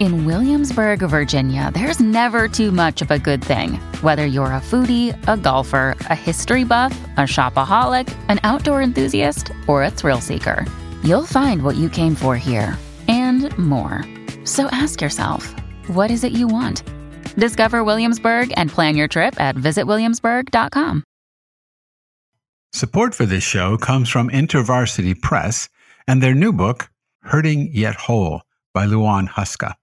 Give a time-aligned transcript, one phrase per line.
[0.00, 3.80] In Williamsburg, Virginia, there's never too much of a good thing.
[4.00, 9.82] Whether you're a foodie, a golfer, a history buff, a shopaholic, an outdoor enthusiast, or
[9.82, 10.64] a thrill seeker,
[11.02, 14.04] you'll find what you came for here and more.
[14.44, 15.52] So ask yourself,
[15.88, 16.84] what is it you want?
[17.34, 21.02] Discover Williamsburg and plan your trip at visitwilliamsburg.com.
[22.72, 25.68] Support for this show comes from InterVarsity Press
[26.06, 26.88] and their new book,
[27.22, 28.42] Hurting Yet Whole
[28.72, 29.74] by Liuan Huska.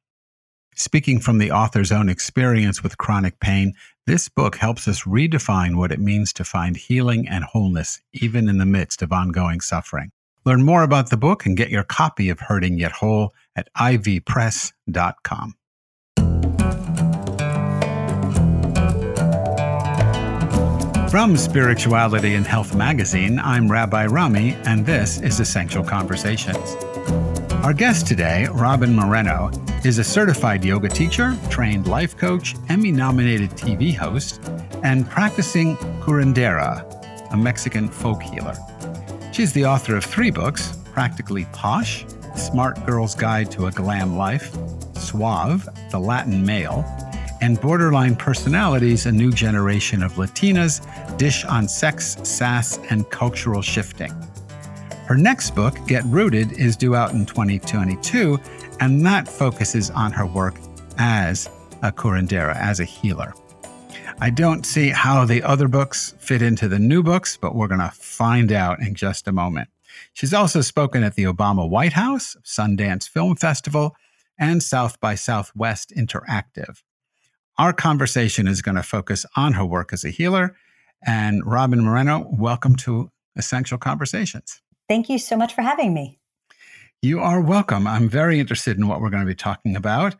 [0.77, 3.73] Speaking from the author's own experience with chronic pain,
[4.05, 8.57] this book helps us redefine what it means to find healing and wholeness, even in
[8.57, 10.11] the midst of ongoing suffering.
[10.43, 15.55] Learn more about the book and get your copy of Hurting Yet Whole at ivpress.com.
[21.09, 26.75] From Spirituality and Health magazine, I'm Rabbi Rami, and this is Essential Conversations.
[27.65, 29.49] Our guest today, Robyn Moreno,
[29.83, 34.39] is a certified yoga teacher, trained life coach, Emmy nominated TV host,
[34.83, 36.85] and practicing curandera,
[37.33, 38.53] a Mexican folk healer.
[39.31, 42.05] She's the author of three books Practically Posh,
[42.35, 44.55] Smart Girl's Guide to a Glam Life,
[44.93, 46.85] Suave, The Latin Male,
[47.41, 50.85] and Borderline Personalities, a new generation of Latinas,
[51.17, 54.13] dish on sex, sass, and cultural shifting.
[55.05, 58.39] Her next book, Get Rooted, is due out in 2022,
[58.79, 60.55] and that focuses on her work
[60.97, 61.47] as
[61.83, 63.35] a curandera, as a healer.
[64.19, 67.81] I don't see how the other books fit into the new books, but we're going
[67.81, 69.69] to find out in just a moment.
[70.13, 73.95] She's also spoken at the Obama White House, Sundance Film Festival,
[74.39, 76.81] and South by Southwest Interactive.
[77.59, 80.55] Our conversation is going to focus on her work as a healer.
[81.05, 84.61] And Robyn Moreno, welcome to Essential Conversations.
[84.87, 86.19] Thank you so much for having me.
[87.01, 87.87] You are welcome.
[87.87, 90.15] I'm very interested in what we're going to be talking about.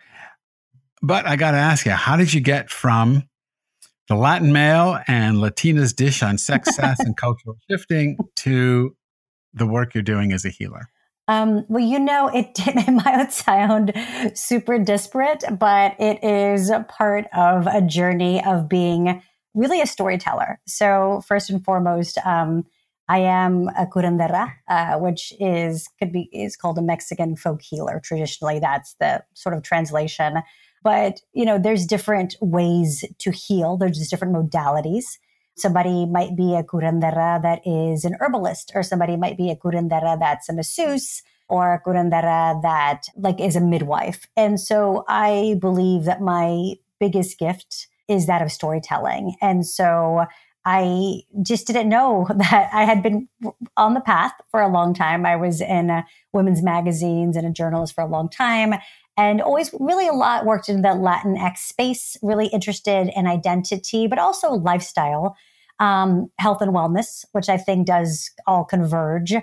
[1.02, 3.24] But I got to ask you, how did you get from
[4.08, 8.96] the Latin male and Latina's dish on sex, sass, and cultural shifting to
[9.54, 10.90] the work you're doing as a healer?
[11.28, 13.94] Um, well, you know, it, it might sound
[14.36, 19.22] super disparate, but it is part of a journey of being
[19.54, 20.60] really a storyteller.
[20.68, 22.66] So, first and foremost, um,
[23.08, 28.02] I am a curandera, uh, which is could be is called a Mexican folk healer.
[28.04, 30.42] Traditionally, that's the sort of translation.
[30.84, 33.78] But you know, there's different ways to heal.
[33.78, 35.18] There's just different modalities.
[35.58, 40.20] Somebody might be a curandera that is an herbalist, or somebody might be a curandera
[40.20, 44.28] that's a masseuse, or a curandera that like is a midwife.
[44.36, 49.36] And so, I believe that my biggest gift is that of storytelling.
[49.42, 50.26] And so
[50.66, 53.28] I just didn't know that I had been
[53.78, 55.26] on the path for a long time.
[55.26, 56.02] I was in uh,
[56.34, 58.76] women's magazines and a journalist for a long time
[59.18, 64.20] and always really a lot worked in the Latinx space, really interested in identity, but
[64.20, 65.38] also lifestyle,
[65.80, 69.34] um, health and wellness, which I think does all converge.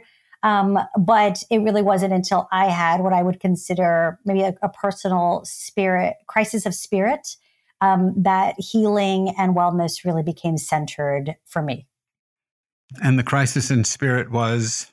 [0.42, 4.68] Um, but it really wasn't until I had what I would consider maybe a, a
[4.68, 7.36] personal spirit crisis of spirit
[7.82, 11.86] um, that healing and wellness really became centered for me.
[13.02, 14.91] And the crisis in spirit was?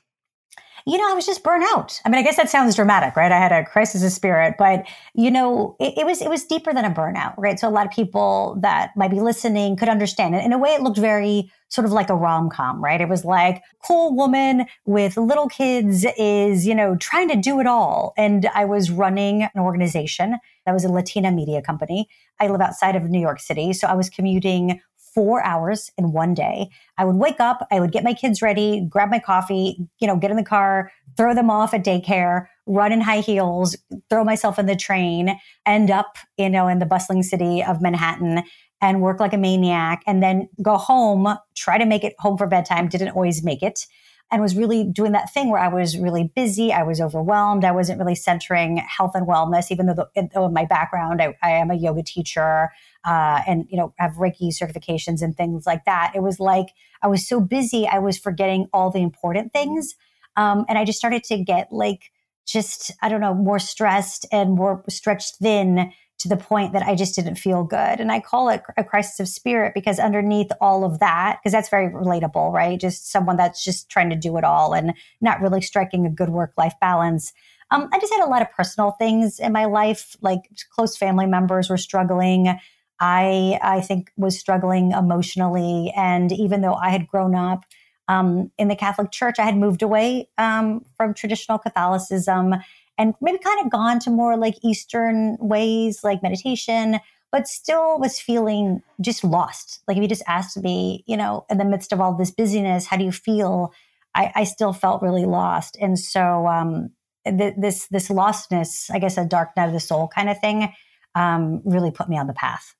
[0.86, 2.00] You know, I was just burnt out.
[2.04, 3.32] I mean, I guess that sounds dramatic, right?
[3.32, 6.72] I had a crisis of spirit, but you know, it, it was it was deeper
[6.72, 7.58] than a burnout, right?
[7.58, 10.44] So a lot of people that might be listening could understand it.
[10.44, 13.00] In a way, it looked very sort of like a rom com, right?
[13.00, 17.66] It was like cool woman with little kids is, you know, trying to do it
[17.66, 18.12] all.
[18.16, 22.08] And I was running an organization that was a Latina media company.
[22.40, 23.72] I live outside of New York City.
[23.72, 24.80] So I was commuting
[25.14, 26.68] four hours in one day.
[26.98, 30.16] I would wake up, I would get my kids ready, grab my coffee, you know,
[30.16, 33.76] get in the car, throw them off at daycare, run in high heels,
[34.08, 38.42] throw myself in the train, end up, you know, in the bustling city of Manhattan
[38.80, 42.46] and work like a maniac and then go home, try to make it home for
[42.46, 43.86] bedtime, didn't always make it.
[44.30, 46.72] And was really doing that thing where I was really busy.
[46.72, 47.64] I was overwhelmed.
[47.64, 51.36] I wasn't really centering health and wellness, even though, the, though in my background, I,
[51.42, 52.70] I, am a yoga teacher
[53.04, 56.12] uh, and, you know, have Reiki certifications and things like that.
[56.14, 56.68] It was like
[57.02, 59.94] I was so busy, I was forgetting all the important things.
[60.36, 62.12] Um, and I just started to get like,
[62.46, 66.94] just, I don't know, more stressed and more stretched thin to the point that I
[66.94, 67.98] just didn't feel good.
[67.98, 71.70] And I call it a crisis of spirit because underneath all of that, because that's
[71.70, 72.78] very relatable, right?
[72.78, 76.28] Just someone that's just trying to do it all and not really striking a good
[76.28, 77.32] work life balance.
[77.70, 80.40] Um, I just had a lot of personal things in my life, like
[80.74, 82.58] close family members were struggling.
[83.02, 85.90] I, I think, was struggling emotionally.
[85.96, 87.64] And even though I had grown up
[88.08, 92.56] um, in the Catholic Church, I had moved away um, from traditional Catholicism
[93.00, 97.00] and maybe kind of gone to more like Eastern ways, like meditation,
[97.32, 99.80] but still was feeling just lost.
[99.88, 102.84] Like if you just asked me, you know, in the midst of all this busyness,
[102.84, 103.72] how do you feel?
[104.14, 105.78] I, I still felt really lost.
[105.80, 106.90] And so um,
[107.24, 110.70] th- this this lostness, I guess a dark night of the soul kind of thing,
[111.14, 112.74] um, really put me on the path.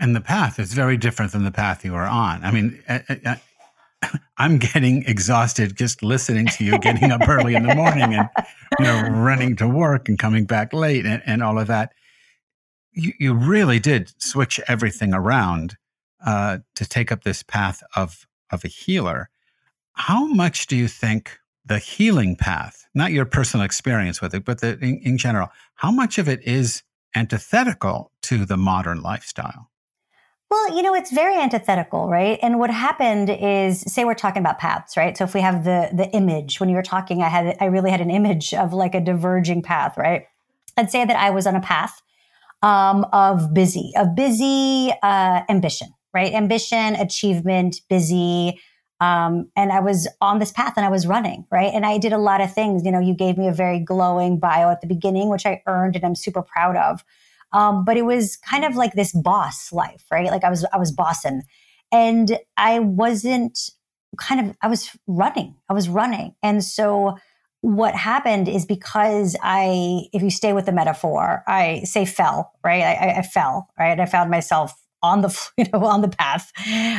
[0.00, 2.42] And the path is very different than the path you are on.
[2.42, 2.82] I mean,
[4.38, 8.28] I'm getting exhausted just listening to you getting up early in the morning and
[8.78, 11.92] you know running to work and coming back late and, and all of that.
[12.92, 15.76] You, you really did switch everything around
[16.24, 19.28] uh, to take up this path of of a healer.
[19.92, 24.60] How much do you think the healing path, not your personal experience with it, but
[24.60, 26.82] the, in, in general, how much of it is
[27.14, 29.70] antithetical to the modern lifestyle?
[30.50, 32.38] Well, you know, it's very antithetical, right?
[32.40, 35.16] And what happened is, say we're talking about paths, right?
[35.16, 37.90] So if we have the the image, when you were talking, I had I really
[37.90, 40.26] had an image of like a diverging path, right?
[40.76, 42.00] I'd say that I was on a path
[42.62, 46.32] um, of busy, of busy uh, ambition, right?
[46.32, 48.60] Ambition, achievement, busy,
[49.00, 51.72] um, and I was on this path and I was running, right?
[51.74, 52.84] And I did a lot of things.
[52.84, 55.96] You know, you gave me a very glowing bio at the beginning, which I earned
[55.96, 57.04] and I'm super proud of.
[57.52, 60.30] Um, but it was kind of like this boss life, right?
[60.30, 61.42] Like I was, I was bossing
[61.92, 63.58] and I wasn't
[64.18, 66.34] kind of, I was running, I was running.
[66.42, 67.16] And so
[67.60, 72.82] what happened is because I, if you stay with the metaphor, I say fell, right?
[72.82, 73.98] I, I fell, right?
[73.98, 76.52] I found myself on the, you know, on the path,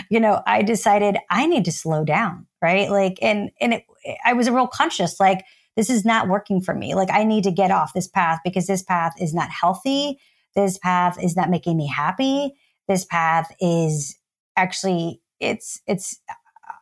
[0.09, 2.89] you know, I decided I need to slow down, right?
[2.89, 3.83] Like, and, and it,
[4.25, 5.43] I was a real conscious, like,
[5.75, 6.95] this is not working for me.
[6.95, 10.19] Like, I need to get off this path because this path is not healthy.
[10.57, 12.55] This path is not making me happy.
[12.87, 14.17] This path is
[14.57, 16.19] actually it's it's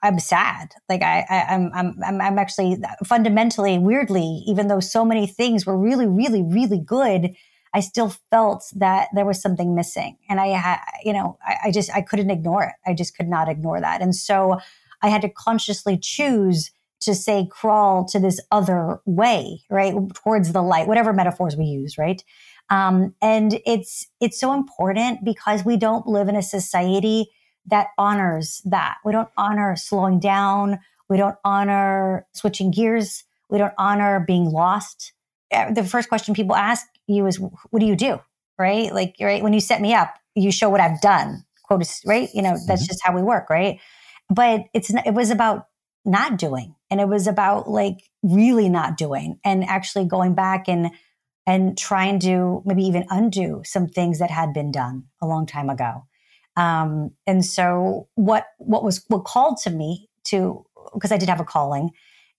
[0.01, 0.69] I'm sad.
[0.87, 5.65] Like I, I am I'm, I'm I'm actually fundamentally weirdly, even though so many things
[5.65, 7.35] were really really really good,
[7.73, 11.71] I still felt that there was something missing, and I had you know I, I
[11.71, 12.75] just I couldn't ignore it.
[12.89, 14.57] I just could not ignore that, and so
[15.01, 16.71] I had to consciously choose
[17.05, 21.97] to say crawl to this other way, right towards the light, whatever metaphors we use,
[21.97, 22.23] right.
[22.69, 27.27] Um, and it's it's so important because we don't live in a society
[27.67, 28.97] that honors that.
[29.05, 30.79] We don't honor slowing down.
[31.09, 33.23] We don't honor switching gears.
[33.49, 35.13] We don't honor being lost.
[35.51, 38.19] Uh, the first question people ask you is, "What do you do?"
[38.57, 38.93] Right?
[38.93, 41.43] Like, right when you set me up, you show what I've done.
[41.63, 42.29] Quote, right?
[42.33, 42.87] You know, that's mm-hmm.
[42.87, 43.79] just how we work, right?
[44.29, 45.67] But it's it was about
[46.03, 50.91] not doing, and it was about like really not doing, and actually going back and
[51.47, 55.69] and trying to maybe even undo some things that had been done a long time
[55.69, 56.05] ago.
[56.57, 61.39] Um, and so what what was what called to me to because I did have
[61.39, 61.91] a calling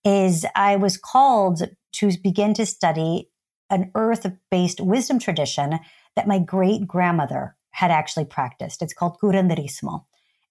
[0.03, 1.63] is I was called
[1.93, 3.29] to begin to study
[3.69, 5.79] an earth-based wisdom tradition
[6.15, 8.81] that my great grandmother had actually practiced.
[8.81, 10.03] It's called curanderismo.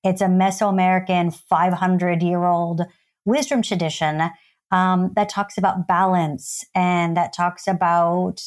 [0.04, 2.82] It's a Mesoamerican 500 year old
[3.26, 4.30] wisdom tradition
[4.72, 8.40] um, that talks about balance and that talks about,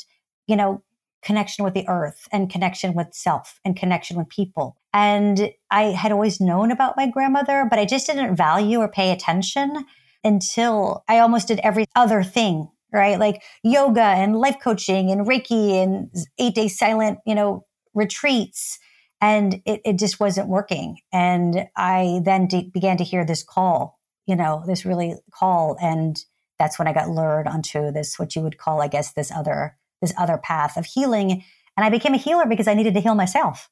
[0.48, 0.84] you know,
[1.22, 4.78] connection with the earth and connection with self and connection with people.
[4.94, 9.12] And I had always known about my grandmother, but I just didn't value or pay
[9.12, 9.86] attention
[10.24, 13.20] until I almost did every other thing, right?
[13.20, 18.80] Like yoga and life coaching and Reiki and eight day silent, you know, retreats.
[19.22, 21.00] And it, it just wasn't working.
[21.12, 23.99] And I then de- began to hear this call
[24.30, 25.76] you know, this really call.
[25.82, 26.24] And
[26.60, 29.76] that's when I got lured onto this, what you would call, I guess, this other,
[30.02, 31.44] this other path of healing.
[31.76, 33.72] And I became a healer because I needed to heal myself.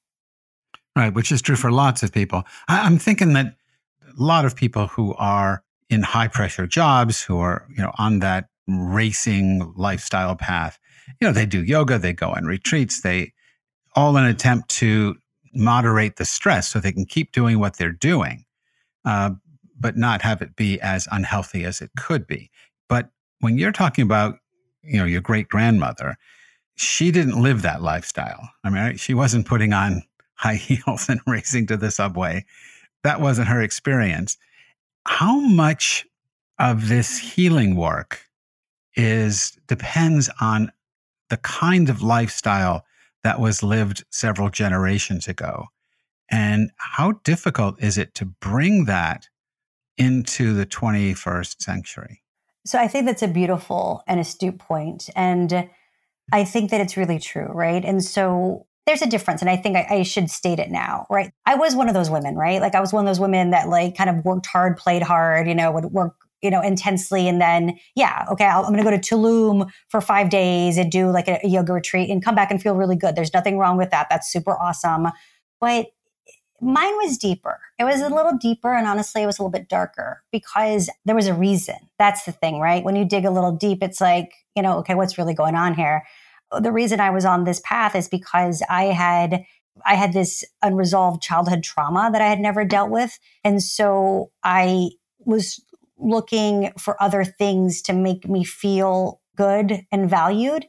[0.96, 2.44] Right, which is true for lots of people.
[2.68, 3.56] I, am thinking that
[4.02, 8.18] a lot of people who are in high pressure jobs, who are, you know, on
[8.20, 10.80] that racing lifestyle path,
[11.22, 13.32] you know, they do yoga, they go on retreats, they
[13.96, 15.16] all in an attempt to
[15.54, 18.44] moderate the stress so they can keep doing what they're doing.
[19.06, 19.32] Uh,
[19.80, 22.50] but not have it be as unhealthy as it could be.
[22.90, 24.36] But when you're talking about,
[24.82, 26.18] you know, your great grandmother,
[26.76, 28.50] she didn't live that lifestyle.
[28.64, 30.04] I mean, she wasn't putting on
[30.36, 32.46] high heels and racing to the subway.
[33.04, 34.38] That wasn't her experience.
[35.06, 36.06] How much
[36.60, 38.22] of this healing work
[38.96, 40.72] is depends on
[41.30, 42.84] the kind of lifestyle
[43.24, 45.66] that was lived several generations ago.
[46.30, 49.28] And how difficult is it to bring that
[49.98, 52.22] into the 21st century?
[52.66, 55.10] So I think that's a beautiful and astute point.
[55.16, 55.70] And
[56.32, 57.84] I think that it's really true, right?
[57.84, 59.42] And so there's a difference.
[59.42, 61.32] And I think I, I, should state it now, right?
[61.46, 62.62] I was one of those women, right?
[62.62, 65.48] Like I was one of those women that like kind of worked hard, played hard,
[65.48, 67.28] you know, would work, you know, intensely.
[67.28, 70.90] And then, yeah, okay, i am going to go to Tulum for five days and
[70.90, 73.16] do like a, a yoga retreat and come back and feel really good.
[73.16, 74.08] There's nothing wrong with that.
[74.10, 75.08] That's super awesome.
[75.60, 75.88] But
[76.62, 77.60] mine was deeper.
[77.78, 78.74] It was a little deeper.
[78.74, 81.76] And honestly, it was a little bit darker because there was a reason.
[82.00, 82.84] That's the thing, right?
[82.84, 85.76] When you dig a little deep, it's like, you know, okay, what's really going on
[85.76, 86.04] here?
[86.60, 89.46] The reason I was on this path is because I had
[89.86, 92.70] I had this unresolved childhood trauma that I had never mm-hmm.
[92.70, 93.20] dealt with.
[93.44, 95.62] And so I was
[95.98, 100.66] looking for other things to make me feel good and valued.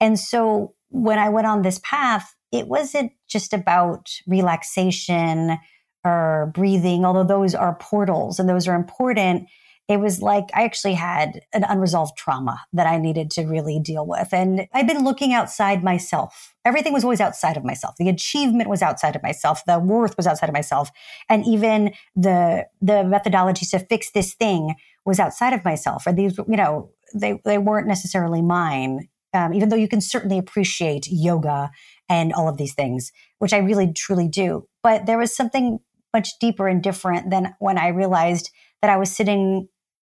[0.00, 5.58] And so when I went on this path, it wasn't just about relaxation
[6.04, 9.48] or breathing, although those are portals and those are important.
[9.88, 14.06] It was like I actually had an unresolved trauma that I needed to really deal
[14.06, 14.32] with.
[14.32, 16.54] And I've been looking outside myself.
[16.64, 17.96] Everything was always outside of myself.
[17.98, 19.64] The achievement was outside of myself.
[19.66, 20.90] The worth was outside of myself.
[21.28, 26.06] And even the the methodologies to fix this thing was outside of myself.
[26.06, 29.08] Or these, you know, they, they weren't necessarily mine.
[29.34, 31.70] Um, even though you can certainly appreciate yoga
[32.12, 34.68] and all of these things, which I really truly do.
[34.82, 35.78] But there was something
[36.12, 38.50] much deeper and different than when I realized
[38.82, 39.68] that I was sitting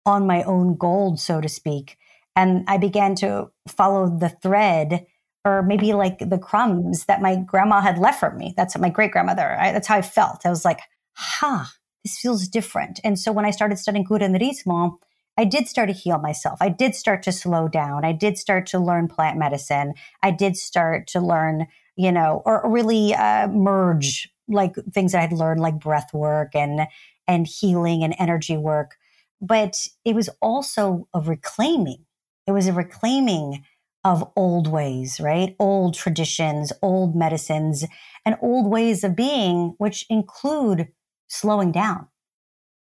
[0.07, 1.99] on my own gold, so to speak.
[2.35, 5.07] And I began to follow the thread
[5.45, 8.55] or maybe like the crumbs that my grandma had left for me.
[8.57, 9.55] That's my great grandmother.
[9.59, 10.47] That's how I felt.
[10.47, 10.81] I was like,
[11.15, 11.65] huh,
[12.05, 13.01] this feels different.
[13.05, 14.93] And so when I started studying curanderismo,
[15.37, 16.59] I did start to heal myself.
[16.61, 18.05] I did start to slow down.
[18.05, 19.95] I did start to learn plant medicine.
[20.23, 25.33] I did start to learn, you know, or really uh, merge like things I had
[25.33, 26.87] learned, like breath work and
[27.29, 28.97] and healing and energy work.
[29.41, 32.05] But it was also a reclaiming.
[32.47, 33.65] It was a reclaiming
[34.05, 35.55] of old ways, right?
[35.59, 37.85] Old traditions, old medicines,
[38.25, 40.89] and old ways of being, which include
[41.29, 42.09] slowing down,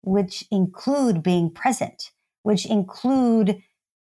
[0.02, 2.10] which include being present,
[2.42, 3.62] which include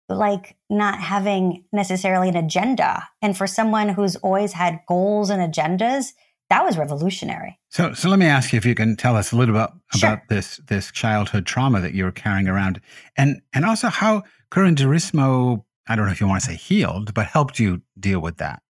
[0.08, 3.08] like not having necessarily an agenda.
[3.22, 6.12] And for someone who's always had goals and agendas,
[6.50, 7.58] that was revolutionary.
[7.70, 10.10] So, so let me ask you if you can tell us a little bit sure.
[10.10, 12.80] about this this childhood trauma that you were carrying around,
[13.16, 17.26] and and also how curanderismo, I don't know if you want to say healed, but
[17.26, 18.62] helped you deal with that.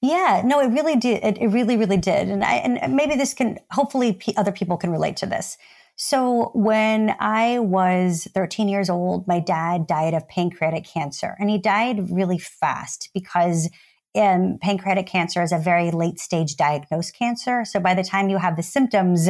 [0.00, 1.24] Yeah, no, it really did.
[1.24, 4.76] It, it really, really did, and I and maybe this can hopefully p- other people
[4.76, 5.58] can relate to this.
[6.00, 11.58] So when I was 13 years old, my dad died of pancreatic cancer, and he
[11.58, 13.68] died really fast because
[14.14, 17.64] um, pancreatic cancer is a very late stage diagnosed cancer.
[17.64, 19.28] So by the time you have the symptoms,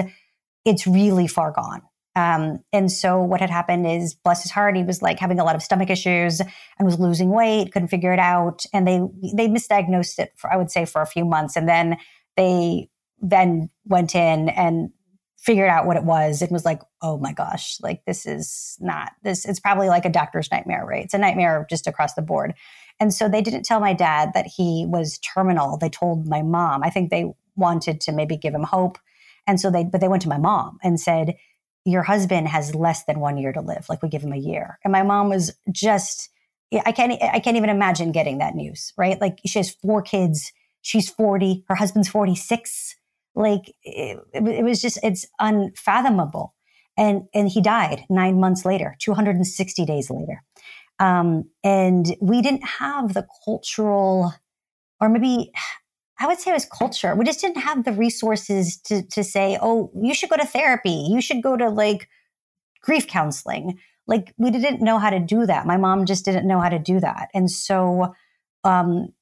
[0.67, 1.81] it's really far gone.
[2.15, 5.45] Um, and so what had happened is, bless his heart, he was like having a
[5.45, 9.01] lot of stomach issues and was losing weight, couldn't figure it out, and they
[9.35, 11.97] they misdiagnosed it for I would say for a few months, and then
[12.37, 14.91] they then went in and
[15.39, 19.13] figured out what it was and was like, oh my gosh, like this is not
[19.23, 19.45] this.
[19.45, 21.05] It's probably like a doctor's nightmare, right?
[21.05, 22.55] It's a nightmare just across the board.
[23.01, 25.79] And so they didn't tell my dad that he was terminal.
[25.79, 26.83] They told my mom.
[26.83, 28.99] I think they wanted to maybe give him hope.
[29.47, 31.37] And so they, but they went to my mom and said,
[31.85, 33.87] Your husband has less than one year to live.
[33.89, 34.81] Like we give him a year.
[34.83, 36.31] And my mom was just,
[36.85, 39.21] I can't, I can't even imagine getting that news, right?
[39.21, 40.53] Like she has four kids.
[40.83, 41.65] She's 40.
[41.69, 42.97] Her husband's 46.
[43.39, 46.55] Like it, it was just, it's unfathomable.
[46.97, 50.43] And, and he died nine months later, 260 days later.
[50.99, 54.35] Um, and we didn't have the cultural,
[55.01, 55.53] or maybe
[56.19, 57.15] I would say it was culture.
[57.15, 61.07] We just didn't have the resources to, to say, oh, you should go to therapy.
[61.09, 62.09] You should go to like
[62.83, 63.79] grief counseling.
[64.09, 65.67] Like we didn't know how to do that.
[65.67, 67.29] My mom just didn't know how to do that.
[67.33, 68.15] And so,
[68.65, 69.13] um,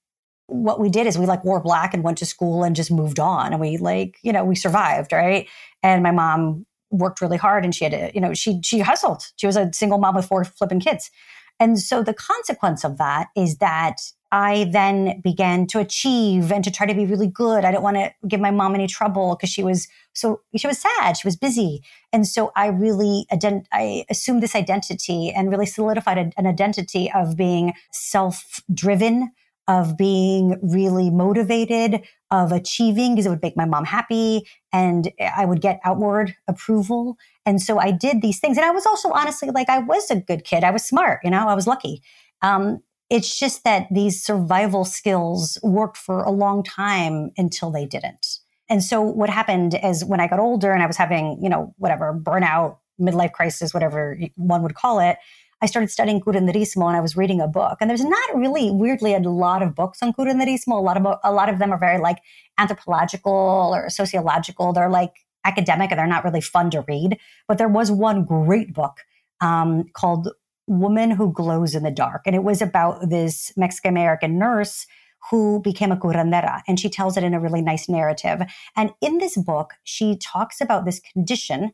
[0.46, 3.18] what we did is we like wore black and went to school and just moved
[3.18, 3.52] on.
[3.52, 5.48] And we like you know we survived right?
[5.82, 9.24] And my mom worked really hard and she had to you know she she hustled.
[9.36, 11.10] She was a single mom with four flipping kids.
[11.58, 13.96] And so the consequence of that is that
[14.32, 17.64] I then began to achieve and to try to be really good.
[17.64, 20.78] I didn't want to give my mom any trouble because she was so she was
[20.78, 25.66] sad, she was busy, and so I really ident- I assumed this identity and really
[25.66, 29.30] solidified a, an identity of being self-driven,
[29.68, 35.44] of being really motivated, of achieving because it would make my mom happy and I
[35.44, 37.16] would get outward approval.
[37.44, 38.56] And so I did these things.
[38.56, 40.64] And I was also honestly like, I was a good kid.
[40.64, 42.02] I was smart, you know, I was lucky.
[42.42, 48.38] Um, it's just that these survival skills worked for a long time until they didn't.
[48.68, 51.72] And so what happened is when I got older and I was having, you know,
[51.78, 55.18] whatever burnout, midlife crisis, whatever one would call it,
[55.62, 57.78] I started studying curanderismo and I was reading a book.
[57.80, 60.72] And there's not really, weirdly, a lot of books on curanderismo.
[60.78, 62.18] A lot of a lot of them are very like
[62.58, 64.72] anthropological or sociological.
[64.72, 65.12] They're like
[65.44, 67.18] academic and they're not really fun to read.
[67.48, 68.98] But there was one great book
[69.40, 70.28] um, called
[70.66, 72.22] Woman Who Glows in the Dark.
[72.26, 74.86] And it was about this Mexican American nurse
[75.30, 76.62] who became a curandera.
[76.68, 78.42] And she tells it in a really nice narrative.
[78.76, 81.72] And in this book, she talks about this condition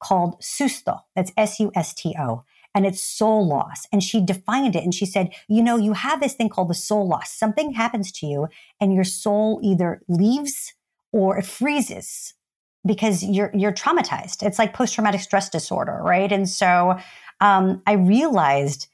[0.00, 1.00] called susto.
[1.14, 2.44] That's S U S T O.
[2.78, 3.88] And it's soul loss.
[3.90, 6.74] And she defined it and she said, you know, you have this thing called the
[6.74, 7.32] soul loss.
[7.32, 8.46] Something happens to you
[8.80, 10.74] and your soul either leaves
[11.10, 12.34] or it freezes
[12.86, 14.44] because you're you're traumatized.
[14.46, 16.30] It's like post traumatic stress disorder, right?
[16.30, 16.96] And so
[17.40, 18.86] um, I realized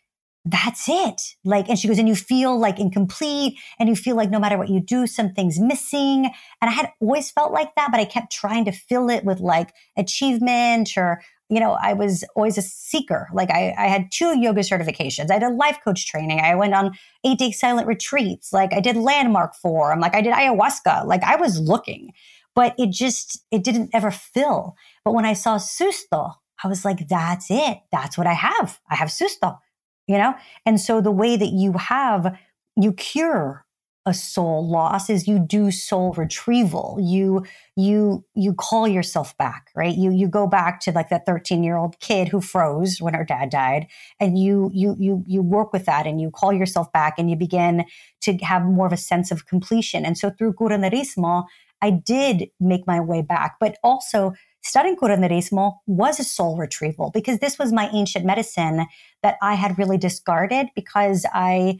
[0.46, 1.20] that's it.
[1.44, 4.58] Like, and she goes, and you feel like incomplete and you feel like no matter
[4.58, 6.30] what you do, something's missing.
[6.60, 9.40] And I had always felt like that, but I kept trying to fill it with
[9.40, 13.28] like achievement or, you know, I was always a seeker.
[13.32, 15.30] Like I, I had two yoga certifications.
[15.30, 16.40] I did a life coach training.
[16.40, 16.92] I went on
[17.24, 18.52] eight day silent retreats.
[18.52, 20.00] Like I did landmark forum.
[20.00, 21.06] Like I did ayahuasca.
[21.06, 22.12] Like I was looking,
[22.54, 24.74] but it just, it didn't ever fill.
[25.04, 27.78] But when I saw Susto, I was like, that's it.
[27.92, 28.80] That's what I have.
[28.88, 29.58] I have susto,
[30.06, 30.34] you know?
[30.64, 32.38] And so the way that you have,
[32.76, 33.63] you cure
[34.06, 36.98] a soul loss is you do soul retrieval.
[37.00, 37.44] You,
[37.74, 39.94] you, you call yourself back, right?
[39.94, 43.24] You, you go back to like that 13 year old kid who froze when her
[43.24, 43.86] dad died
[44.20, 47.36] and you, you, you, you work with that and you call yourself back and you
[47.36, 47.84] begin
[48.20, 50.04] to have more of a sense of completion.
[50.04, 51.44] And so through curanderismo,
[51.80, 57.38] I did make my way back, but also studying curanderismo was a soul retrieval because
[57.38, 58.86] this was my ancient medicine
[59.22, 61.78] that I had really discarded because I,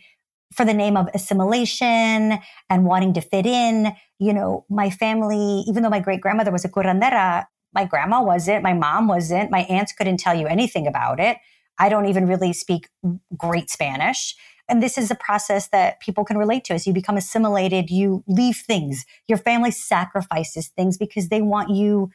[0.54, 2.38] for the name of assimilation
[2.70, 6.64] and wanting to fit in, you know, my family, even though my great grandmother was
[6.64, 11.18] a curandera, my grandma wasn't, my mom wasn't, my aunts couldn't tell you anything about
[11.18, 11.38] it.
[11.78, 12.88] I don't even really speak
[13.36, 14.36] great Spanish.
[14.68, 18.24] And this is a process that people can relate to as you become assimilated, you
[18.26, 19.04] leave things.
[19.28, 22.10] Your family sacrifices things because they want you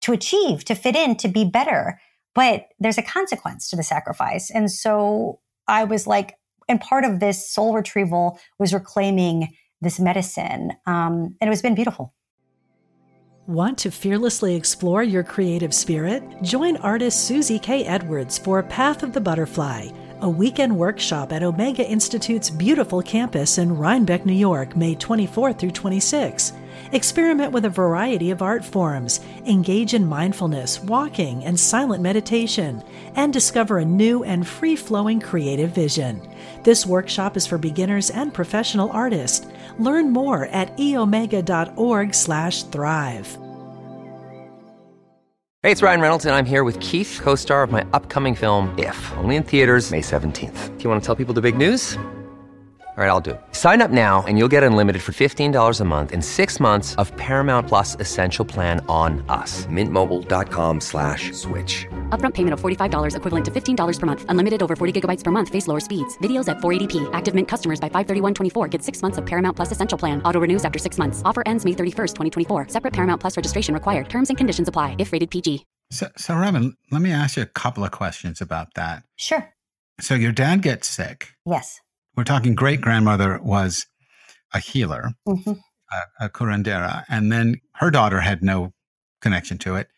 [0.00, 2.00] to achieve, to fit in, to be better.
[2.34, 4.50] But there's a consequence to the sacrifice.
[4.50, 6.34] And so I was like,
[6.72, 10.72] and part of this soul retrieval was reclaiming this medicine.
[10.86, 12.14] Um, and it was been beautiful.
[13.46, 16.22] Want to fearlessly explore your creative spirit?
[16.42, 17.84] Join artist Susie K.
[17.84, 23.76] Edwards for Path of the Butterfly, a weekend workshop at Omega Institute's beautiful campus in
[23.76, 26.52] Rhinebeck, New York, May 24 through 26.
[26.90, 32.82] Experiment with a variety of art forms, engage in mindfulness, walking, and silent meditation,
[33.14, 36.20] and discover a new and free flowing creative vision.
[36.64, 39.46] This workshop is for beginners and professional artists.
[39.78, 43.38] Learn more at eomega.org/slash thrive.
[45.62, 48.74] Hey, it's Ryan Reynolds, and I'm here with Keith, co star of my upcoming film,
[48.76, 50.76] If, only in theaters, May 17th.
[50.76, 51.96] Do you want to tell people the big news?
[52.94, 53.40] All right, I'll do it.
[53.52, 57.10] Sign up now and you'll get unlimited for $15 a month in six months of
[57.16, 59.64] Paramount Plus Essential Plan on us.
[59.64, 61.86] Mintmobile.com slash switch.
[62.10, 64.26] Upfront payment of $45 equivalent to $15 per month.
[64.28, 65.48] Unlimited over 40 gigabytes per month.
[65.48, 66.18] Face lower speeds.
[66.18, 67.08] Videos at 480p.
[67.14, 70.20] Active Mint customers by 531.24 get six months of Paramount Plus Essential Plan.
[70.22, 71.22] Auto renews after six months.
[71.24, 72.68] Offer ends May 31st, 2024.
[72.68, 74.10] Separate Paramount Plus registration required.
[74.10, 75.64] Terms and conditions apply if rated PG.
[75.90, 79.04] So, so Robyn, let me ask you a couple of questions about that.
[79.16, 79.48] Sure.
[79.98, 81.28] So your dad gets sick.
[81.46, 81.80] Yes
[82.16, 83.86] we're talking great grandmother was
[84.52, 85.52] a healer, mm-hmm.
[86.20, 88.72] a, a, curandera, and then her daughter had no
[89.20, 89.88] connection to it.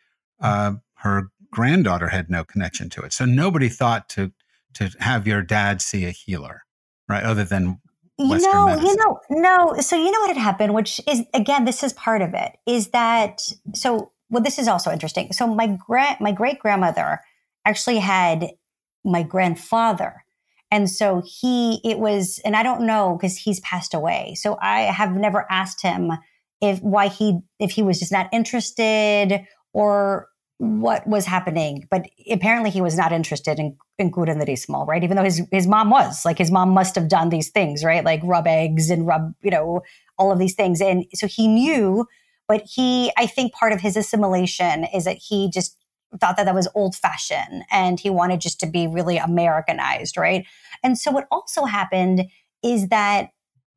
[0.41, 3.13] Uh, her granddaughter had no connection to it.
[3.13, 4.33] So nobody thought to
[4.75, 6.63] to have your dad see a healer,
[7.09, 7.23] right?
[7.23, 7.81] Other than
[8.19, 8.87] Western you know, medicine.
[8.87, 9.81] you know, no.
[9.81, 12.53] So you know what had happened, which is again, this is part of it.
[12.67, 13.43] Is that
[13.75, 14.13] so?
[14.31, 15.33] Well, this is also interesting.
[15.33, 17.21] So my grand, my great grandmother
[17.65, 18.51] actually had
[19.05, 20.24] my grandfather
[20.75, 24.35] and so he, it was, and I don't know because he's passed away.
[24.35, 26.11] So I have never asked him
[26.61, 30.27] if why he, if he was just not interested or
[30.59, 31.87] what was happening.
[31.93, 35.05] But apparently he was not interested in, in curanderismo, right?
[35.05, 36.25] Even though his, his mom was.
[36.25, 38.05] Like his mom must have done these things, right?
[38.05, 39.83] Like rub eggs and rub, you know,
[40.19, 40.81] all of these things.
[40.81, 42.05] And so he knew,
[42.49, 45.79] but he, I think part of his assimilation is that he just
[46.21, 50.47] thought that that was old fashioned and he wanted just to be really Americanized, right?
[50.83, 52.27] And so what also happened
[52.63, 53.31] is that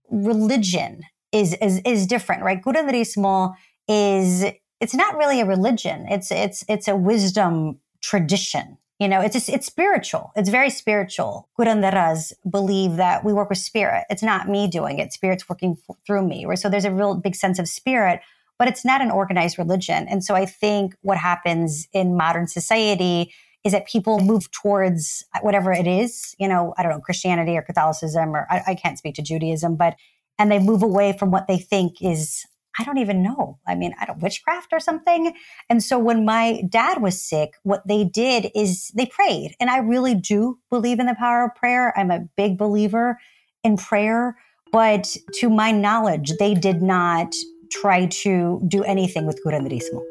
[0.09, 2.61] religion is is, is different, right?
[2.61, 3.53] Curanderismo
[3.87, 4.45] is
[4.79, 6.05] it's not really a religion.
[6.09, 8.77] It's it's it's a wisdom tradition.
[8.99, 10.31] You know, it's just, it's spiritual.
[10.35, 11.49] It's very spiritual.
[11.59, 14.05] Curanderas believe that we work with spirit.
[14.09, 15.13] It's not me doing it.
[15.13, 16.45] Spirit's working f- through me.
[16.45, 16.57] Right?
[16.57, 18.21] So there's a real big sense of spirit,
[18.59, 20.07] but it's not an organized religion.
[20.09, 25.71] And so I think what happens in modern society is that people move towards whatever
[25.73, 29.15] it is, you know, I don't know, Christianity or Catholicism, or I, I can't speak
[29.15, 29.95] to Judaism, but,
[30.39, 32.45] and they move away from what they think is
[32.79, 33.57] I don't even know.
[33.65, 35.33] I mean, I don't witchcraft or something.
[35.69, 39.55] And so when my dad was sick, what they did is they prayed.
[39.59, 41.97] And I really do believe in the power of prayer.
[41.97, 43.17] I'm a big believer
[43.63, 44.37] in prayer.
[44.71, 47.33] But to my knowledge, they did not
[47.69, 50.03] try to do anything with curanderismo.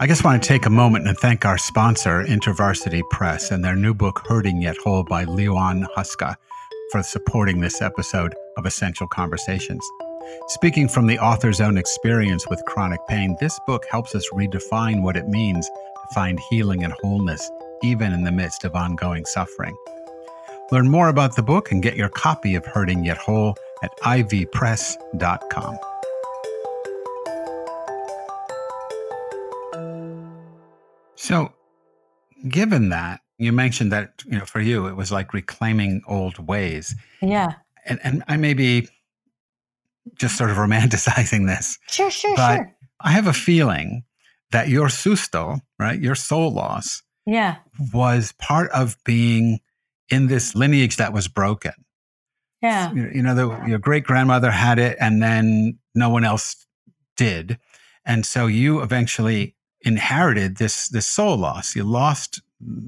[0.00, 3.74] I just want to take a moment and thank our sponsor, InterVarsity Press, and their
[3.74, 6.36] new book, Hurting Yet Whole by Liuan Huska,
[6.92, 9.84] for supporting this episode of Essential Conversations.
[10.46, 15.16] Speaking from the author's own experience with chronic pain, this book helps us redefine what
[15.16, 17.50] it means to find healing and wholeness,
[17.82, 19.76] even in the midst of ongoing suffering.
[20.70, 25.78] Learn more about the book and get your copy of Hurting Yet Whole at ivpress.com.
[31.16, 31.52] So,
[32.48, 36.94] given that you mentioned that you know for you it was like reclaiming old ways,
[37.20, 37.54] Yeah.
[37.86, 38.88] and and I may be
[40.14, 42.74] just sort of romanticizing this, Sure, sure, but sure.
[43.00, 44.04] I have a feeling
[44.50, 47.56] that your susto, right, your soul loss, Yeah.
[47.92, 49.60] was part of being
[50.10, 51.72] in this lineage that was broken.
[52.62, 52.92] Yeah.
[52.92, 56.66] You you know, the, your great grandmother had it, and then no one else
[57.16, 57.58] did,
[58.04, 61.76] and so you eventually inherited this this soul loss.
[61.76, 62.42] You lost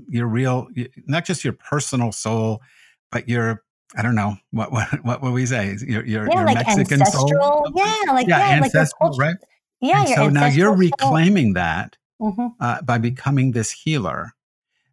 [0.09, 0.67] your real,
[1.07, 2.61] not just your personal soul,
[3.13, 3.63] but your
[3.97, 5.77] I don't know what what what would we say?
[5.87, 7.71] Your your, Yeah, your like Mexican soul.
[7.77, 9.23] Yeah, like yeah, yeah, like ancestral, culture.
[9.23, 9.37] right?
[9.81, 10.77] Yeah, so now you're ancestral soul.
[11.15, 12.55] reclaiming that Mhm.
[12.61, 14.33] uh, by becoming this healer.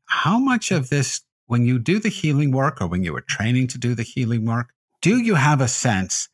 [0.06, 3.68] How much of this, when you do the healing work or when you are training
[3.68, 4.70] to do the healing work,
[5.02, 6.30] do you have a sense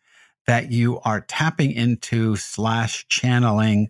[0.46, 3.90] that you are tapping into slash channeling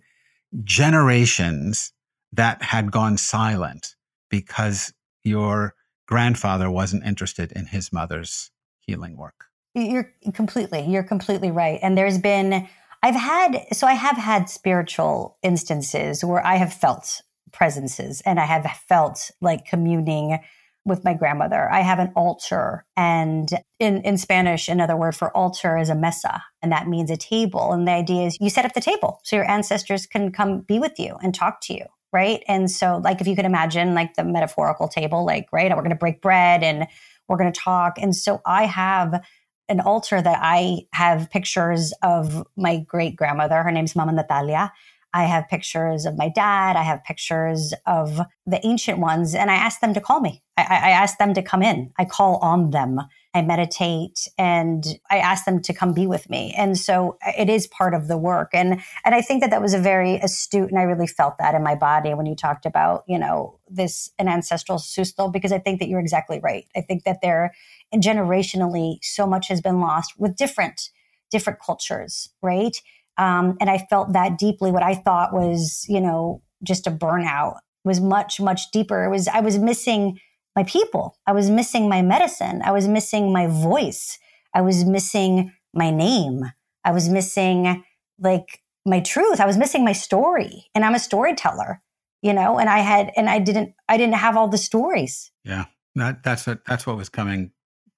[0.62, 1.92] generations
[2.32, 3.96] that had gone silent
[4.30, 4.92] because
[5.24, 5.74] your
[6.06, 9.46] grandfather wasn't interested in his mother's healing work?
[9.74, 11.80] You're completely, you're completely right.
[11.82, 12.68] And there's been,
[13.02, 18.44] I've had, so I have had spiritual instances where I have felt presences and I
[18.44, 20.38] have felt like communing
[20.84, 21.70] with my grandmother.
[21.70, 26.42] I have an altar and in, in Spanish, another word for altar is a mesa
[26.62, 27.72] and that means a table.
[27.72, 30.78] And the idea is you set up the table so your ancestors can come be
[30.78, 31.86] with you and talk to you.
[32.12, 32.44] Right.
[32.46, 35.90] And so like, if you could imagine like the metaphorical table, like, right, we're going
[35.90, 36.86] to break bread and
[37.28, 37.98] we're going to talk.
[37.98, 39.24] And so I have
[39.68, 43.62] an altar that I have pictures of my great grandmother.
[43.62, 44.72] Her name's Mama Natalia.
[45.14, 46.74] I have pictures of my dad.
[46.74, 50.42] I have pictures of the ancient ones, and I ask them to call me.
[50.56, 51.92] I, I ask them to come in.
[51.98, 53.00] I call on them.
[53.32, 56.52] I meditate, and I ask them to come be with me.
[56.56, 58.50] And so uh, it is part of the work.
[58.52, 61.54] And and I think that that was a very astute, and I really felt that
[61.54, 65.58] in my body when you talked about you know this an ancestral susto, because I
[65.58, 66.66] think that you're exactly right.
[66.76, 67.54] I think that there
[67.92, 70.90] and generationally so much has been lost with different
[71.30, 72.80] different cultures right
[73.18, 74.70] um, and i felt that deeply.
[74.70, 79.04] What i thought was you know just a burnout was much much deeper.
[79.04, 80.18] It was i was missing
[80.56, 81.16] my people.
[81.26, 82.62] I was missing my medicine.
[82.64, 84.18] I was missing my voice.
[84.54, 86.44] I was missing my name.
[86.84, 87.82] I was missing
[88.20, 89.40] like my truth.
[89.40, 90.66] I was missing my story.
[90.74, 91.82] And i'm a storyteller
[92.24, 95.30] you know and i had and i didn't i didn't have all the stories.
[95.44, 97.52] Yeah, that, that's what that's what was coming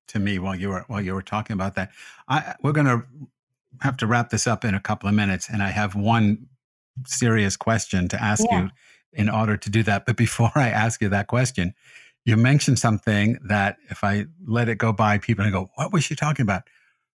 [0.08, 1.92] to me while you were while you were talking about that.
[2.28, 3.04] I we're going to
[3.82, 6.46] have to wrap this up in a couple of minutes, and I have one
[7.06, 8.64] serious question to ask Yeah.
[8.64, 8.70] you
[9.12, 10.06] in order to do that.
[10.06, 11.74] But before I ask you that question,
[12.24, 16.04] you mentioned something that if I let it go by, people are go, "What was
[16.04, 16.62] she talking about?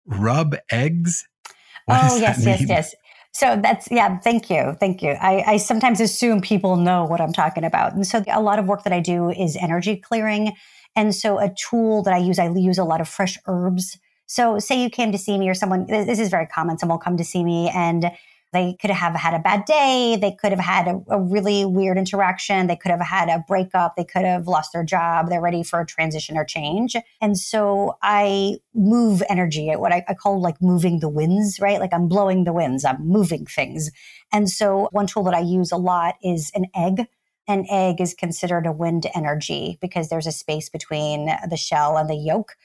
[0.06, 1.26] Rub eggs?"
[1.86, 2.94] What oh yes yes yes
[3.32, 7.32] so that's yeah thank you thank you I, I sometimes assume people know what i'm
[7.32, 10.52] talking about and so a lot of work that i do is energy clearing
[10.96, 14.58] and so a tool that i use i use a lot of fresh herbs so
[14.60, 17.16] say you came to see me or someone this is very common someone will come
[17.16, 18.12] to see me and
[18.52, 20.16] They could have had a bad day.
[20.18, 22.66] They could have had a, a, really weird interaction.
[22.66, 23.94] They could have had a breakup.
[23.94, 25.28] They could have lost their job.
[25.28, 26.96] They're ready for a transition or change.
[27.20, 31.78] And so I move energy at what I, I call like moving the winds, right?
[31.78, 33.90] Like I'm blowing the winds, I'm moving things.
[34.32, 37.06] And so one tool that I use a lot is an egg
[37.50, 42.08] an egg is considered a wind energy because there's a space between the shell and
[42.08, 42.56] the yolk.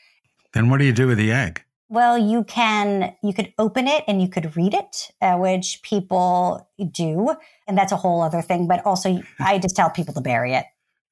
[0.54, 1.64] Then what do you do with the egg?
[1.90, 6.68] Well, you can you could open it and you could read it, uh, which people
[6.92, 7.36] do,
[7.68, 8.68] and that's a whole other thing.
[8.68, 10.66] But also, I just tell people to bury it.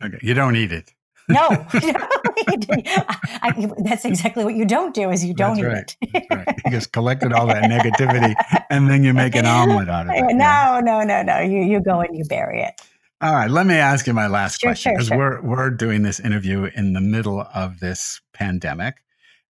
[0.04, 0.94] Okay, you don't eat it.
[1.30, 5.12] No, I, that's exactly what you don't do.
[5.12, 6.14] Is you don't that's eat right.
[6.14, 6.26] it.
[6.30, 6.62] That's right.
[6.66, 8.34] You just collected all that negativity,
[8.70, 10.34] and then you make an omelet out of it.
[10.34, 10.82] No, yeah.
[10.84, 11.40] no, no, no.
[11.40, 12.82] You you go and you bury it.
[13.22, 15.42] All right, let me ask you my last sure, question because sure, sure.
[15.44, 18.96] we're we're doing this interview in the middle of this pandemic,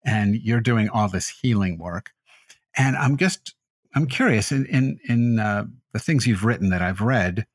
[0.05, 2.11] and you're doing all this healing work,
[2.77, 3.55] and I'm just
[3.95, 7.47] I'm curious in in in uh, the things you've written that I've read,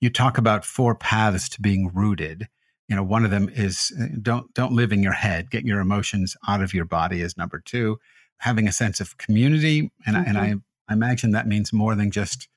[0.00, 2.48] you talk about four paths to being rooted.
[2.88, 5.50] You know, one of them is uh, don't don't live in your head.
[5.50, 7.98] Get your emotions out of your body is number two.
[8.38, 10.28] Having a sense of community, and mm-hmm.
[10.28, 10.54] and I,
[10.88, 12.48] I imagine that means more than just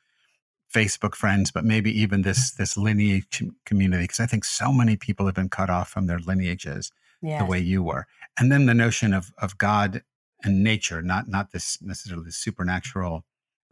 [0.73, 5.25] Facebook friends, but maybe even this this lineage community, because I think so many people
[5.25, 7.41] have been cut off from their lineages yes.
[7.41, 8.05] the way you were.
[8.39, 10.03] And then the notion of of God
[10.43, 13.23] and nature, not not this necessarily supernatural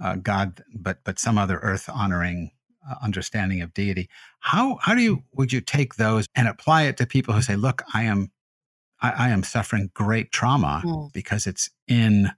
[0.02, 2.52] uh, God, but but some other earth honoring
[2.90, 4.10] uh, understanding of deity.
[4.40, 7.56] How how do you would you take those and apply it to people who say,
[7.56, 8.32] look, I am
[9.02, 11.14] I, I am suffering great trauma mm.
[11.14, 12.32] because it's in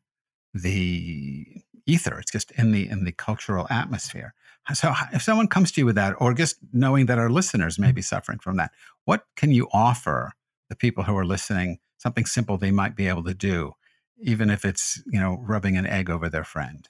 [0.54, 1.46] the
[1.86, 2.20] ether.
[2.20, 4.34] It's just in the in the cultural atmosphere.
[4.74, 7.92] So, if someone comes to you with that, or just knowing that our listeners may
[7.92, 8.72] be suffering from that,
[9.06, 10.34] what can you offer
[10.70, 11.80] the people who are listening?
[11.98, 13.74] Something simple they might be able to do,
[14.20, 16.88] even if it's you know rubbing an egg over their friend.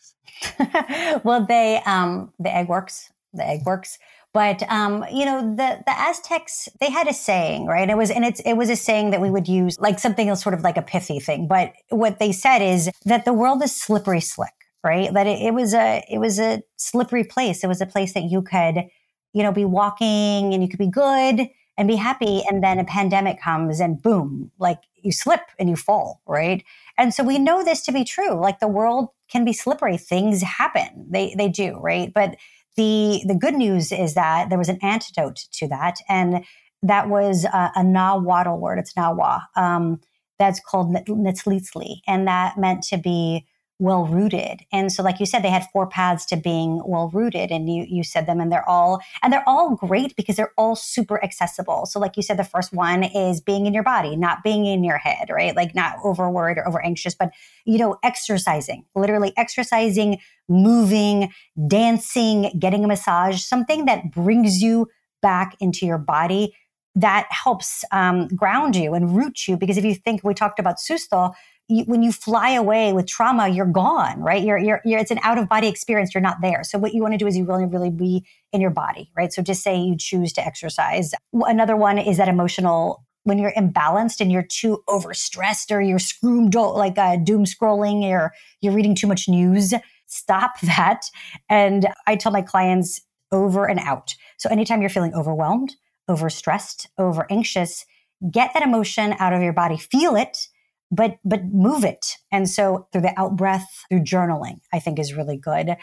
[1.23, 3.09] well, they um, the egg works.
[3.33, 3.99] The egg works.
[4.33, 7.89] But um, you know, the the Aztecs they had a saying, right?
[7.89, 10.43] It was and it's it was a saying that we would use like something else,
[10.43, 11.47] sort of like a pithy thing.
[11.47, 14.56] But what they said is that the world is slippery slick
[14.87, 15.13] right?
[15.13, 17.63] That it, it was a it was a slippery place.
[17.63, 18.85] It was a place that you could,
[19.33, 22.85] you know, be walking and you could be good and be happy, and then a
[22.85, 26.63] pandemic comes and boom, like you slip and you fall, right?
[26.97, 28.41] And so we know this to be true.
[28.41, 29.97] Like the world can be slippery.
[29.97, 31.05] Things happen.
[31.09, 32.11] They they do, right?
[32.13, 32.37] But
[32.77, 36.45] the the good news is that there was an antidote to that, and
[36.81, 38.79] that was a, a Nahuatl word.
[38.79, 39.41] It's Nahua.
[39.55, 39.99] Um,
[40.39, 43.45] that's called Neltiliztli, and that meant to be
[43.79, 44.61] well rooted.
[44.71, 47.85] And so, like you said, they had four paths to being well rooted, and you
[47.87, 51.85] you said them, and they're all and they're all great because they're all super accessible.
[51.85, 54.83] So, like you said, the first one is being in your body, not being in
[54.83, 55.55] your head, right?
[55.55, 57.31] Like not over worried or over anxious, but
[57.65, 61.31] you know, exercising, literally exercising, moving,
[61.67, 64.87] dancing, getting a massage, something that brings you
[65.21, 66.55] back into your body.
[66.95, 69.55] That helps um, ground you and root you.
[69.55, 71.31] Because if you think we talked about susto,
[71.69, 74.43] you, when you fly away with trauma, you're gone, right?
[74.43, 76.13] You're, you're, you're, it's an out of body experience.
[76.13, 76.63] You're not there.
[76.63, 79.33] So what you want to do is you really, really be in your body, right?
[79.33, 81.13] So just say you choose to exercise.
[81.33, 86.55] Another one is that emotional when you're imbalanced and you're too overstressed or you're screwed
[86.55, 89.73] like uh, doom scrolling or you're reading too much news
[90.05, 91.01] stop that
[91.49, 93.01] and i tell my clients
[93.33, 95.75] over and out so anytime you're feeling overwhelmed
[96.09, 97.85] overstressed over anxious
[98.31, 100.47] get that emotion out of your body feel it
[100.91, 102.15] but but move it.
[102.31, 105.75] And so through the out breath, through journaling, I think is really good.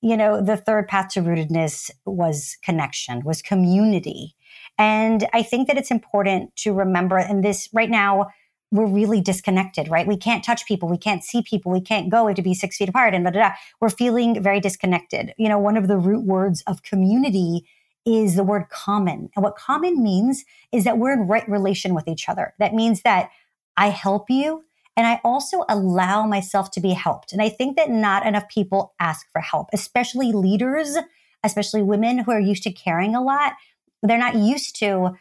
[0.00, 4.34] You know, the third path to rootedness was connection, was community.
[4.78, 8.28] And I think that it's important to remember, and this right now,
[8.72, 10.06] we're really disconnected, right?
[10.06, 10.88] We can't touch people.
[10.88, 11.70] We can't see people.
[11.70, 12.24] We can't go.
[12.24, 13.54] We have to be six feet apart and da, da, da.
[13.80, 15.34] We're feeling very disconnected.
[15.36, 17.66] You know, one of the root words of community
[18.04, 19.28] is the word common.
[19.36, 22.54] And what common means is that we're in right relation with each other.
[22.58, 23.28] That means that
[23.76, 24.64] I help you.
[24.96, 27.32] And I also allow myself to be helped.
[27.32, 30.96] And I think that not enough people ask for help, especially leaders,
[31.42, 33.54] especially women who are used to caring a lot.
[34.02, 35.16] They're not used to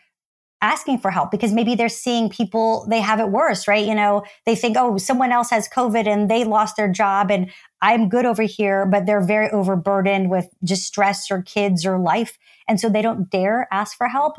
[0.61, 4.23] asking for help because maybe they're seeing people they have it worse right you know
[4.45, 7.49] they think oh someone else has covid and they lost their job and
[7.81, 12.37] i'm good over here but they're very overburdened with just stress or kids or life
[12.67, 14.35] and so they don't dare ask for help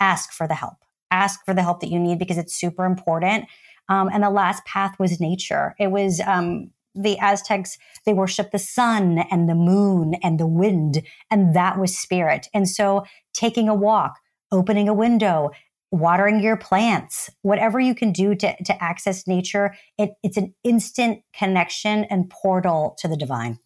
[0.00, 3.46] ask for the help ask for the help that you need because it's super important
[3.88, 5.74] um, and the last path was nature.
[5.78, 11.02] It was um, the Aztecs, they worshiped the sun and the moon and the wind,
[11.30, 12.48] and that was spirit.
[12.54, 14.18] And so taking a walk,
[14.50, 15.50] opening a window,
[15.90, 21.20] watering your plants, whatever you can do to, to access nature, it, it's an instant
[21.32, 23.58] connection and portal to the divine.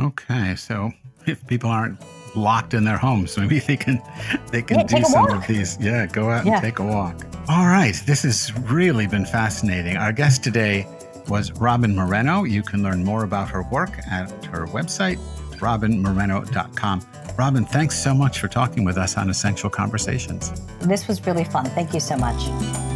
[0.00, 0.90] Okay, so
[1.26, 2.00] if people aren't
[2.34, 4.02] locked in their homes, maybe they can
[4.50, 5.30] they can Yeah, do some walk.
[5.42, 5.76] of these.
[5.80, 6.54] Yeah, go out Yeah.
[6.54, 7.24] and take a walk.
[7.48, 9.96] All right, this has really been fascinating.
[9.96, 10.86] Our guest today
[11.28, 12.44] was Robyn Moreno.
[12.44, 15.18] You can learn more about her work at her website,
[15.58, 17.00] robynmoreno.com.
[17.38, 20.52] Robyn, thanks so much for talking with us on Essential Conversations.
[20.80, 21.64] This was really fun.
[21.66, 22.91] Thank you so much.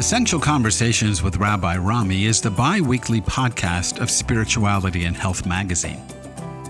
[0.00, 6.02] Essential Conversations with Rabbi Rami is the bi weekly podcast of Spirituality and Health magazine.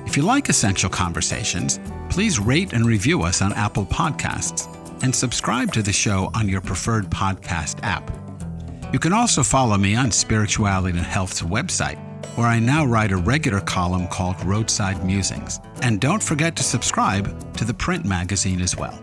[0.04, 4.66] If you like Essential Conversations, please rate and review us on Apple Podcasts
[5.04, 8.10] and subscribe to the show on your preferred podcast app.
[8.92, 12.00] You can also follow me on Spirituality and Health's website,
[12.36, 15.60] where I now write a regular column called Roadside Musings.
[15.82, 19.00] And don't forget to subscribe to the print magazine as well.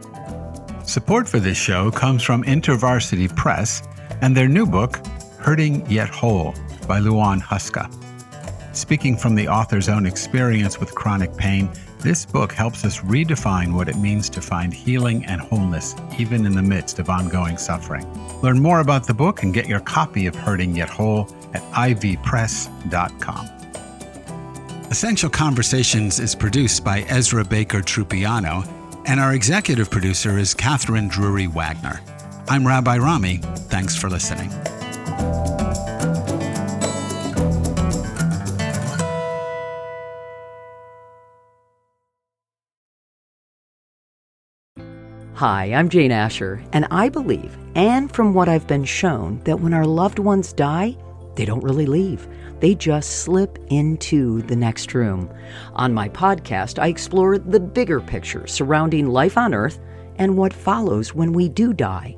[0.84, 3.82] Support for this show comes from InterVarsity Press
[4.22, 5.06] and their new book,
[5.40, 6.54] Hurting Yet Whole,
[6.88, 7.92] by Liuan Huska.
[8.76, 13.90] Speaking from the author's own experience with chronic pain, this book helps us redefine what
[13.90, 18.06] it means to find healing and wholeness, even in the midst of ongoing suffering.
[18.42, 23.48] Learn more about the book and get your copy of Hurting Yet Whole at ivpress.com.
[24.92, 28.66] Essential Conversations is produced by Ezra Baker Trupiano,
[29.06, 32.00] and our executive producer is Kathryn Drury Wagner.
[32.50, 33.38] I'm Rabbi Rami.
[33.68, 34.50] Thanks for listening.
[45.34, 49.74] Hi, I'm Jane Asher, and I believe, and from what I've been shown, that when
[49.74, 50.96] our loved ones die,
[51.36, 52.28] they don't really leave.
[52.60, 55.30] They just slip into the next room.
[55.74, 59.80] On my podcast, I explore the bigger picture surrounding life on Earth
[60.18, 62.18] and what follows when we do die.